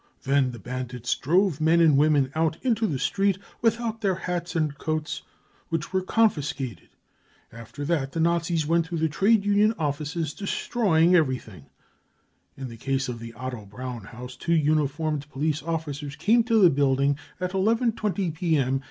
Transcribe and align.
Then 0.23 0.49
the 0.49 0.57
bandits 0.57 1.13
drove 1.13 1.61
men 1.61 1.79
and 1.79 1.95
women 1.95 2.31
out 2.33 2.57
into 2.63 2.87
the 2.87 2.97
street 2.97 3.37
without 3.61 4.01
their 4.01 4.15
hats 4.15 4.55
and 4.55 4.75
coats, 4.79 5.21
which 5.69 5.93
were 5.93 6.01
confiscated. 6.01 6.89
After 7.51 7.85
that, 7.85 8.11
the 8.11 8.19
Nazis 8.19 8.65
went 8.65 8.87
through 8.87 8.97
the 8.97 9.07
Trade 9.07 9.45
Union 9.45 9.75
offices, 9.77 10.33
destroying 10.33 11.13
everything. 11.15 11.67
<e 11.67 11.67
In 12.63 12.67
the 12.67 12.77
case 12.77 13.09
of 13.09 13.19
the 13.19 13.33
Otto 13.33 13.65
Braun 13.67 14.05
House, 14.05 14.35
two 14.35 14.55
uniformed 14.55 15.29
police 15.29 15.61
officers 15.61 16.15
came 16.15 16.43
to 16.45 16.57
the 16.59 16.71
building 16.71 17.15
at 17.39 17.53
1 17.53 17.63
1 17.63 17.91
.20 17.91 18.33
p.m. 18.33 18.79